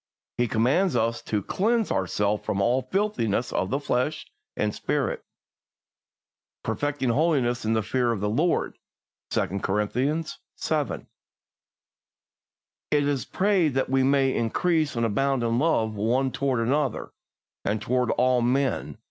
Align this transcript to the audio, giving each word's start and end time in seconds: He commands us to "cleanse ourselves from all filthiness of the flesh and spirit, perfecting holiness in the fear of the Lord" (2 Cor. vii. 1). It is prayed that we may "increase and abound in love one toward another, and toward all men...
He 0.35 0.47
commands 0.47 0.95
us 0.95 1.21
to 1.21 1.43
"cleanse 1.43 1.91
ourselves 1.91 2.43
from 2.43 2.59
all 2.59 2.81
filthiness 2.81 3.53
of 3.53 3.69
the 3.69 3.79
flesh 3.79 4.25
and 4.57 4.73
spirit, 4.73 5.23
perfecting 6.63 7.09
holiness 7.09 7.65
in 7.65 7.73
the 7.73 7.83
fear 7.83 8.11
of 8.11 8.19
the 8.19 8.27
Lord" 8.27 8.79
(2 9.29 9.59
Cor. 9.59 9.85
vii. 9.85 10.23
1). 10.67 11.05
It 12.89 13.07
is 13.07 13.25
prayed 13.25 13.75
that 13.75 13.91
we 13.91 14.01
may 14.01 14.33
"increase 14.35 14.95
and 14.95 15.05
abound 15.05 15.43
in 15.43 15.59
love 15.59 15.93
one 15.93 16.31
toward 16.31 16.61
another, 16.61 17.11
and 17.63 17.79
toward 17.79 18.09
all 18.09 18.41
men... 18.41 18.97